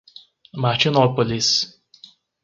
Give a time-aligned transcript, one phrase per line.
[0.63, 1.77] Martinópolis